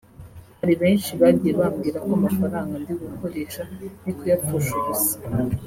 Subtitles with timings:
[0.59, 3.61] Hari benshi bagiye bambwira ko amafaranga ndigukoresha
[4.03, 5.15] ndikuyapfusha ubusa